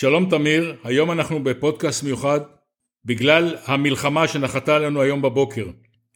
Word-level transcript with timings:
שלום 0.00 0.30
תמיר, 0.30 0.76
היום 0.84 1.10
אנחנו 1.10 1.44
בפודקאסט 1.44 2.02
מיוחד 2.02 2.40
בגלל 3.04 3.56
המלחמה 3.64 4.28
שנחתה 4.28 4.76
עלינו 4.76 5.02
היום 5.02 5.22
בבוקר. 5.22 5.66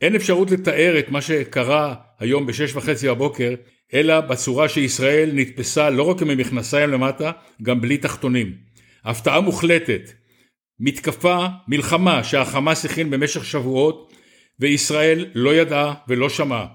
אין 0.00 0.14
אפשרות 0.14 0.50
לתאר 0.50 0.98
את 0.98 1.08
מה 1.08 1.20
שקרה 1.20 1.94
היום 2.18 2.46
בשש 2.46 2.76
וחצי 2.76 3.08
בבוקר, 3.08 3.54
אלא 3.94 4.20
בצורה 4.20 4.68
שישראל 4.68 5.30
נתפסה 5.34 5.90
לא 5.90 6.02
רק 6.02 6.22
עם 6.22 6.30
המכנסיים 6.30 6.90
למטה, 6.90 7.32
גם 7.62 7.80
בלי 7.80 7.98
תחתונים. 7.98 8.54
הפתעה 9.04 9.40
מוחלטת, 9.40 10.10
מתקפה, 10.80 11.46
מלחמה 11.68 12.24
שהחמאס 12.24 12.84
הכין 12.84 13.10
במשך 13.10 13.44
שבועות 13.44 14.12
וישראל 14.60 15.30
לא 15.34 15.54
ידעה 15.54 15.94
ולא 16.08 16.28
שמעה. 16.28 16.66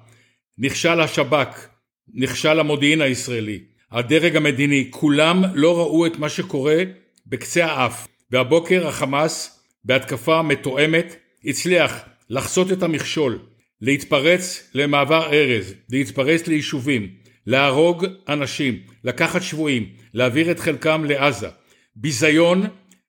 נכשל 0.57 0.99
השב"כ, 0.99 1.67
נכשל 2.13 2.59
המודיעין 2.59 3.01
הישראלי, 3.01 3.59
הדרג 3.91 4.35
המדיני, 4.35 4.87
כולם 4.89 5.43
לא 5.53 5.79
ראו 5.79 6.05
את 6.05 6.19
מה 6.19 6.29
שקורה 6.29 6.83
בקצה 7.27 7.65
האף. 7.65 8.07
והבוקר 8.31 8.87
החמאס, 8.87 9.63
בהתקפה 9.85 10.41
מתואמת, 10.41 11.15
הצליח 11.45 11.99
לחצות 12.29 12.71
את 12.71 12.83
המכשול, 12.83 13.39
להתפרץ 13.81 14.69
למעבר 14.73 15.33
ארז, 15.33 15.73
להתפרץ 15.89 16.47
ליישובים, 16.47 17.09
להרוג 17.47 18.05
אנשים, 18.27 18.79
לקחת 19.03 19.41
שבויים, 19.41 19.89
להעביר 20.13 20.51
את 20.51 20.59
חלקם 20.59 21.05
לעזה. 21.05 21.47
ביזיון 21.95 22.67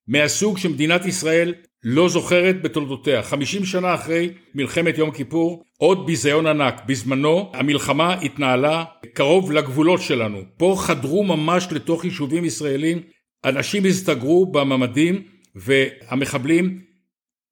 מהסוג 0.09 0.59
שמדינת 0.59 1.07
ישראל 1.07 1.55
לא 1.85 2.09
זוכרת 2.09 2.63
בתולדותיה. 2.63 3.23
חמישים 3.23 3.65
שנה 3.65 3.95
אחרי 3.95 4.31
מלחמת 4.55 4.99
יום 4.99 5.11
כיפור, 5.11 5.65
עוד 5.79 6.07
ביזיון 6.07 6.47
ענק. 6.47 6.83
בזמנו 6.87 7.51
המלחמה 7.55 8.15
התנהלה 8.15 8.85
קרוב 9.15 9.53
לגבולות 9.53 10.01
שלנו. 10.03 10.43
פה 10.57 10.75
חדרו 10.79 11.25
ממש 11.25 11.69
לתוך 11.71 12.05
יישובים 12.05 12.45
ישראלים, 12.45 13.03
אנשים 13.45 13.85
הסתגרו 13.85 14.47
בממדים 14.47 15.23
והמחבלים 15.55 16.81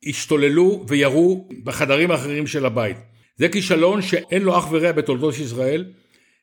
השתוללו 0.07 0.85
וירו 0.89 1.49
בחדרים 1.65 2.11
האחרים 2.11 2.47
של 2.47 2.67
הבית. 2.67 2.97
זה 3.37 3.49
כישלון 3.49 4.03
שאין 4.03 4.43
לו 4.43 4.59
אח 4.59 4.69
ורע 4.71 4.93
בתולדות 4.93 5.39
ישראל, 5.39 5.85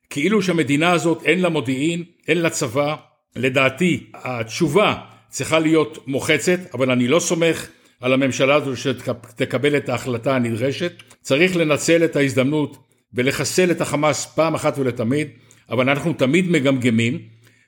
כאילו 0.10 0.42
שהמדינה 0.42 0.92
הזאת 0.92 1.24
אין 1.24 1.42
לה 1.42 1.50
מודיעין, 1.50 2.04
אין 2.28 2.38
לה 2.38 2.50
צבא. 2.50 2.96
לדעתי 3.36 4.04
התשובה 4.14 4.96
צריכה 5.36 5.60
להיות 5.60 6.08
מוחצת, 6.08 6.60
אבל 6.74 6.92
אני 6.92 7.08
לא 7.08 7.20
סומך 7.20 7.68
על 8.02 8.14
הממשלה 8.14 8.56
הזו 8.56 8.78
שתקבל 8.78 9.78
את 9.78 9.90
ההחלטה 9.90 10.36
הנדרשת. 10.36 10.94
צריך 11.22 11.56
לנצל 11.56 12.06
את 12.06 12.16
ההזדמנות 12.16 12.78
ולחסל 13.14 13.72
את 13.72 13.82
החמאס 13.82 14.26
פעם 14.26 14.56
אחת 14.56 14.78
ולתמיד, 14.78 15.28
אבל 15.70 15.90
אנחנו 15.90 16.14
תמיד 16.14 16.52
מגמגמים, 16.52 17.20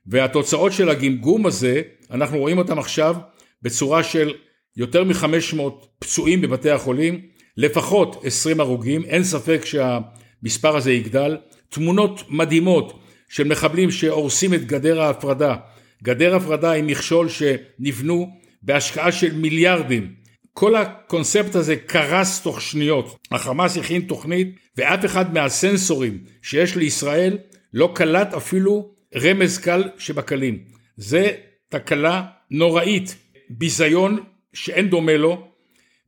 והתוצאות 0.06 0.73
של 0.73 0.90
הגמגום 0.90 1.45
הזה, 1.45 1.82
אנחנו 2.12 2.38
רואים 2.38 2.58
אותם 2.58 2.80
עכשיו 2.80 3.16
בצורה 3.62 4.04
של 4.04 4.34
יותר 4.78 5.04
מ-500 5.04 5.62
פצועים 6.00 6.42
בבתי 6.42 6.72
החולים, 6.72 7.22
לפחות 7.58 8.22
20 8.26 8.60
הרוגים, 8.60 9.04
אין 9.04 9.23
ספק 9.23 9.62
שהמספר 9.66 10.78
הזה 10.78 10.92
יגדל, 10.92 11.38
תמונות 11.70 12.23
מדהימות 12.30 13.00
של 13.30 13.48
מחבלים 13.48 13.92
שהורסים 13.92 14.54
את 14.54 14.66
גדר 14.66 15.02
ההפרדה, 15.02 15.56
גדר 16.03 16.36
הפרדה 16.36 16.72
עם 16.72 16.88
מכשול 16.88 17.28
שנבנו 17.30 18.30
בהשקעה 18.62 19.12
של 19.12 19.36
מיליארדים. 19.36 20.14
כל 20.54 20.76
הקונספט 20.76 21.56
הזה 21.56 21.76
קרס 21.76 22.42
תוך 22.42 22.62
שניות. 22.62 23.17
החמאס 23.31 23.78
הכין 23.78 24.02
תוכנית 24.02 24.56
ואף 24.78 25.06
אחד 25.06 25.34
מהסנסורים 25.34 26.23
שיש 26.42 26.76
לישראל 26.76 27.38
לא 27.73 27.92
קלט 27.95 28.34
אפילו 28.34 28.92
רמז 29.16 29.58
קל 29.58 29.84
שבקלים. 29.98 30.59
זה 30.98 31.31
תקלה 31.70 32.23
נוראית, 32.52 33.16
ביזיון 33.50 34.23
שאין 34.54 34.89
דומה 34.89 35.17
לו, 35.17 35.48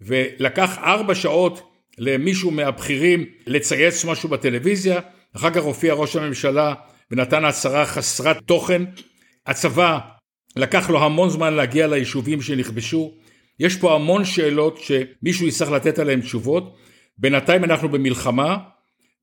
ולקח 0.02 0.78
ארבע 0.78 1.16
שעות 1.16 1.72
למישהו 1.98 2.52
מהבכירים 2.52 3.26
לצייץ 3.48 4.06
משהו 4.06 4.30
בטלוויזיה, 4.30 5.00
אחר 5.36 5.50
כך 5.50 5.64
הופיע 5.64 5.94
ראש 5.94 6.16
הממשלה 6.16 6.74
ונתן 7.12 7.46
הצהרה 7.46 7.86
חסרת 7.86 8.38
תוכן. 8.46 8.84
הצבא 9.48 10.00
לקח 10.56 10.90
לו 10.90 11.04
המון 11.04 11.30
זמן 11.30 11.54
להגיע 11.54 11.88
ליישובים 11.88 12.42
שנכבשו, 12.42 13.12
יש 13.60 13.78
פה 13.78 13.96
המון 13.96 14.26
שאלות 14.26 14.78
שמישהו 14.78 15.48
יצטרך 15.48 15.72
לתת 15.72 16.00
עליהן 16.00 16.22
תשובות, 16.22 16.76
בינתיים 17.18 17.64
אנחנו 17.64 17.90
במלחמה 17.90 18.58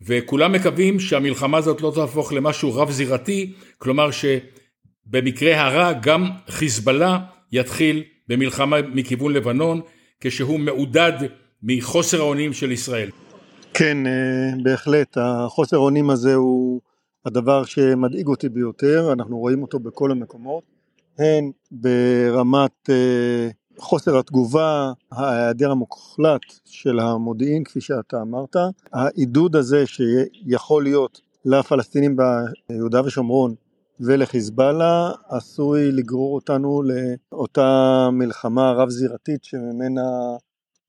וכולם 0.01 0.53
מקווים 0.53 1.01
שהמלחמה 1.01 1.59
הזאת 1.59 1.81
לא 1.81 1.93
תהפוך 1.95 2.33
למשהו 2.33 2.75
רב 2.75 2.91
זירתי, 2.91 3.53
כלומר 3.79 4.11
שבמקרה 4.11 5.61
הרע 5.61 5.93
גם 5.93 6.31
חיזבאללה 6.49 7.19
יתחיל 7.53 8.03
במלחמה 8.29 8.77
מכיוון 8.95 9.33
לבנון 9.33 9.81
כשהוא 10.21 10.61
מעודד 10.61 11.13
מחוסר 11.63 12.21
האונים 12.21 12.53
של 12.53 12.73
ישראל. 12.73 13.11
כן, 13.75 14.07
אה, 14.07 14.13
בהחלט, 14.63 15.19
החוסר 15.21 15.77
האונים 15.77 16.11
הזה 16.11 16.35
הוא 16.35 16.81
הדבר 17.27 17.65
שמדאיג 17.65 18.27
אותי 18.27 18.49
ביותר, 18.49 19.13
אנחנו 19.13 19.39
רואים 19.39 19.63
אותו 19.63 19.79
בכל 19.79 20.11
המקומות, 20.11 20.65
הן 21.19 21.51
ברמת 21.71 22.91
אה, 22.91 23.49
חוסר 23.79 24.19
התגובה, 24.19 24.93
ההיעדר 25.13 25.71
המוחלט 25.71 26.41
של 26.65 26.99
המודיעין 26.99 27.65
כפי 27.65 27.81
שאתה 27.81 28.23
אמרת, 28.23 28.57
העידוד 28.93 29.57
הזה 29.57 29.85
שיכול 29.87 30.83
להיות 30.83 31.21
לפלסטינים 31.45 32.17
ביהודה 32.69 33.05
ושומרון 33.05 33.55
ולחיזבאללה 34.01 35.11
עשוי 35.29 35.93
לגרור 35.93 36.35
אותנו 36.35 36.83
לאותה 36.83 38.09
מלחמה 38.13 38.73
רב 38.73 38.89
זירתית 38.89 39.45
שממנה 39.45 40.37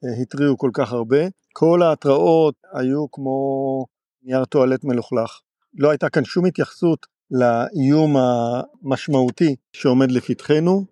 אה, 0.03 0.21
התריעו 0.21 0.57
כל 0.57 0.69
כך 0.73 0.93
הרבה. 0.93 1.17
כל 1.53 1.81
ההתראות 1.81 2.55
היו 2.73 3.11
כמו 3.11 3.85
נייר 4.23 4.45
טואלט 4.45 4.83
מלוכלך. 4.83 5.39
לא 5.77 5.89
הייתה 5.89 6.09
כאן 6.09 6.25
שום 6.25 6.45
התייחסות 6.45 7.05
לאיום 7.31 8.15
המשמעותי 8.17 9.55
שעומד 9.73 10.11
לפתחנו, 10.11 10.85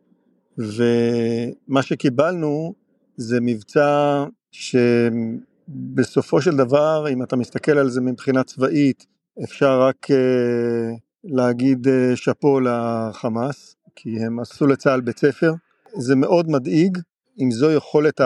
ומה 0.57 1.81
שקיבלנו 1.81 2.73
זה 3.18 3.38
מבצע 3.41 4.23
שבסופו 4.51 6.41
של 6.41 6.56
דבר, 6.57 7.06
אם 7.09 7.23
אתה 7.23 7.35
מסתכל 7.35 7.78
על 7.78 7.90
זה 7.90 8.01
מבחינה 8.01 8.44
צבאית, 8.44 9.06
אפשר 9.44 9.81
רק 9.81 10.12
אה, 10.12 10.96
להגיד 11.23 11.88
אה, 11.88 12.16
שאפו 12.16 12.59
לחמאס, 12.59 13.75
כי 13.96 14.19
הם 14.19 14.40
עשו 14.40 14.67
לצה"ל 14.67 15.02
בית 15.02 15.19
ספר. 15.19 15.53
זה 15.97 16.16
מאוד 16.16 16.50
מדאיג, 16.50 16.97
אם 17.40 17.52
זו 17.52 17.72
יכולת 17.72 18.22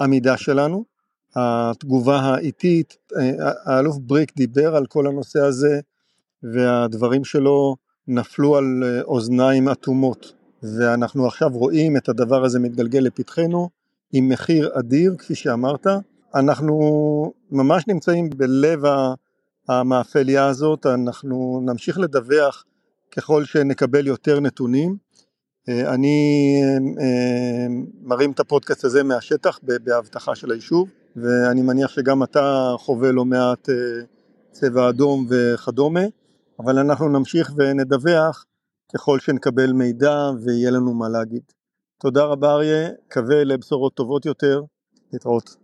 העמידה 0.00 0.36
שלנו. 0.36 0.84
התגובה 1.36 2.16
האיטית, 2.16 2.96
אה, 3.16 3.52
האלוף 3.64 3.96
בריק 3.98 4.32
דיבר 4.36 4.76
על 4.76 4.86
כל 4.86 5.06
הנושא 5.06 5.40
הזה, 5.40 5.80
והדברים 6.42 7.24
שלו 7.24 7.76
נפלו 8.08 8.56
על 8.56 8.82
אוזניים 9.04 9.68
אטומות. 9.68 10.32
ואנחנו 10.62 11.26
עכשיו 11.26 11.48
רואים 11.52 11.96
את 11.96 12.08
הדבר 12.08 12.44
הזה 12.44 12.58
מתגלגל 12.58 12.98
לפתחנו 12.98 13.68
עם 14.12 14.28
מחיר 14.28 14.70
אדיר, 14.78 15.14
כפי 15.18 15.34
שאמרת. 15.34 15.86
אנחנו 16.34 17.32
ממש 17.50 17.84
נמצאים 17.88 18.30
בלב 18.30 18.82
המאפליה 19.68 20.46
הזאת, 20.46 20.86
אנחנו 20.86 21.60
נמשיך 21.66 21.98
לדווח 21.98 22.64
ככל 23.10 23.44
שנקבל 23.44 24.06
יותר 24.06 24.40
נתונים. 24.40 24.96
אני 25.68 26.60
אה, 27.00 27.66
מרים 28.02 28.30
את 28.30 28.40
הפודקאסט 28.40 28.84
הזה 28.84 29.02
מהשטח 29.02 29.58
בהבטחה 29.62 30.34
של 30.34 30.50
היישוב, 30.50 30.88
ואני 31.16 31.62
מניח 31.62 31.90
שגם 31.90 32.22
אתה 32.22 32.74
חווה 32.78 33.12
לא 33.12 33.24
מעט 33.24 33.68
אה, 33.68 33.74
צבע 34.50 34.88
אדום 34.88 35.26
וכדומה, 35.30 36.04
אבל 36.58 36.78
אנחנו 36.78 37.08
נמשיך 37.08 37.52
ונדווח 37.56 38.44
ככל 38.94 39.18
שנקבל 39.18 39.72
מידע 39.72 40.30
ויהיה 40.44 40.70
לנו 40.70 40.94
מה 40.94 41.08
להגיד. 41.08 41.42
תודה 41.98 42.24
רבה 42.24 42.52
אריה, 42.52 42.88
קווה 43.12 43.44
לבשורות 43.44 43.94
טובות 43.94 44.26
יותר, 44.26 44.62
להתראות. 45.12 45.59